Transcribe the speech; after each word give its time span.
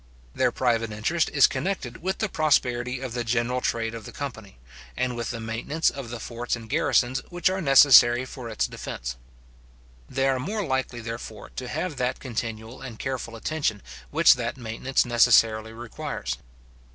Their 0.33 0.51
private 0.51 0.91
interest 0.91 1.29
is 1.31 1.45
connected 1.45 1.97
with 2.01 2.17
the 2.17 2.27
prosperity 2.27 3.01
of 3.01 3.13
the 3.13 3.23
general 3.23 3.61
trade 3.61 3.93
of 3.93 4.05
the 4.05 4.11
company, 4.11 4.57
and 4.97 5.15
with 5.15 5.29
the 5.29 5.39
maintenance 5.39 5.91
of 5.91 6.09
the 6.09 6.19
forts 6.19 6.55
and 6.55 6.67
garrisons 6.67 7.21
which 7.29 7.51
are 7.51 7.61
necessary 7.61 8.25
for 8.25 8.49
its 8.49 8.65
defence. 8.65 9.15
They 10.09 10.27
are 10.27 10.39
more 10.39 10.65
likely, 10.65 11.01
therefore, 11.01 11.51
to 11.55 11.67
have 11.67 11.97
that 11.97 12.19
continual 12.19 12.81
and 12.81 12.97
careful 12.97 13.35
attention 13.35 13.83
which 14.09 14.33
that 14.33 14.57
maintenance 14.57 15.05
necessarily 15.05 15.71
requires. 15.71 16.35